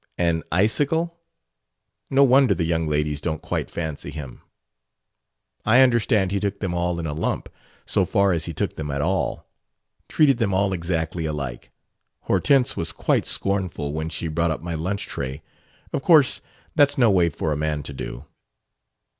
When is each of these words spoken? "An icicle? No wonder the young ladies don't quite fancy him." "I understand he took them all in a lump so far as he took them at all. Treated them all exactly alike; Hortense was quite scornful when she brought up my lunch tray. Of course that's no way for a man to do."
"An 0.17 0.41
icicle? 0.51 1.15
No 2.09 2.23
wonder 2.23 2.55
the 2.55 2.63
young 2.63 2.87
ladies 2.87 3.21
don't 3.21 3.39
quite 3.39 3.69
fancy 3.69 4.09
him." 4.09 4.41
"I 5.63 5.81
understand 5.81 6.31
he 6.31 6.39
took 6.39 6.59
them 6.59 6.73
all 6.73 6.99
in 6.99 7.05
a 7.05 7.13
lump 7.13 7.49
so 7.85 8.03
far 8.03 8.31
as 8.33 8.45
he 8.45 8.51
took 8.55 8.77
them 8.77 8.89
at 8.89 9.03
all. 9.03 9.45
Treated 10.09 10.39
them 10.39 10.55
all 10.55 10.73
exactly 10.73 11.25
alike; 11.25 11.69
Hortense 12.21 12.75
was 12.75 12.91
quite 12.91 13.27
scornful 13.27 13.93
when 13.93 14.09
she 14.09 14.27
brought 14.27 14.49
up 14.49 14.63
my 14.63 14.73
lunch 14.73 15.05
tray. 15.05 15.43
Of 15.93 16.01
course 16.01 16.41
that's 16.73 16.97
no 16.97 17.11
way 17.11 17.29
for 17.29 17.51
a 17.51 17.55
man 17.55 17.83
to 17.83 17.93
do." 17.93 18.25